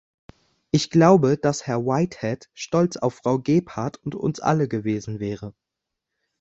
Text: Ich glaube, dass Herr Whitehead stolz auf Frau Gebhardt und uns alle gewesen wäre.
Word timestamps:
Ich 0.71 0.89
glaube, 0.89 1.37
dass 1.37 1.67
Herr 1.67 1.85
Whitehead 1.85 2.49
stolz 2.55 2.97
auf 2.97 3.13
Frau 3.17 3.37
Gebhardt 3.37 3.97
und 3.97 4.15
uns 4.15 4.39
alle 4.39 4.67
gewesen 4.67 5.19
wäre. 5.19 5.53